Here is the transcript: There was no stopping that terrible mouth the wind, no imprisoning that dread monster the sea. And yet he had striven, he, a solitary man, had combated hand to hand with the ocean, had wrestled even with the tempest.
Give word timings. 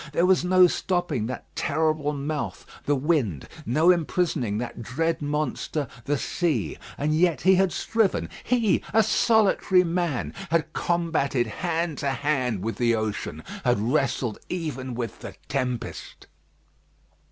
There 0.13 0.25
was 0.25 0.43
no 0.43 0.65
stopping 0.65 1.27
that 1.27 1.45
terrible 1.55 2.11
mouth 2.11 2.65
the 2.87 2.95
wind, 2.95 3.47
no 3.67 3.91
imprisoning 3.91 4.57
that 4.57 4.81
dread 4.81 5.21
monster 5.21 5.87
the 6.05 6.17
sea. 6.17 6.79
And 6.97 7.13
yet 7.13 7.41
he 7.41 7.53
had 7.53 7.71
striven, 7.71 8.27
he, 8.43 8.81
a 8.95 9.03
solitary 9.03 9.83
man, 9.83 10.33
had 10.49 10.73
combated 10.73 11.45
hand 11.45 11.99
to 11.99 12.09
hand 12.09 12.63
with 12.63 12.77
the 12.77 12.95
ocean, 12.95 13.43
had 13.63 13.79
wrestled 13.79 14.39
even 14.49 14.95
with 14.95 15.19
the 15.19 15.35
tempest. 15.47 16.25